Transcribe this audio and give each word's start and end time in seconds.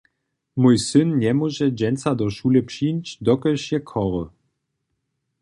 Mój 0.61 0.75
syn 0.89 1.07
njemóže 1.19 1.65
dźensa 1.79 2.11
do 2.19 2.25
šule 2.35 2.61
přińć, 2.69 3.05
dokelž 3.25 3.63
je 3.71 3.79
chory. 3.89 4.23